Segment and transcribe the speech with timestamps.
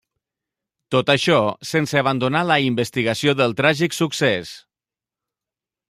[0.95, 1.35] Tot això,
[1.73, 4.59] sense abandonar la investigació del tràgic succés.